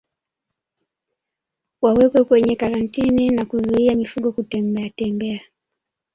Waweke 1.81 2.23
kwenye 2.23 2.55
karantini 2.55 3.29
na 3.29 3.45
kuzuia 3.45 3.95
mifugo 3.95 4.31
kutembeatembea 4.31 5.41